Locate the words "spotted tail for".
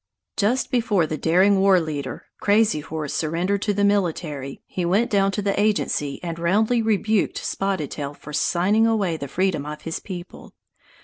7.37-8.33